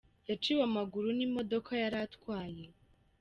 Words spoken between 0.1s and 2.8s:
Yaciwe amaguru n’imodoka yaratwaye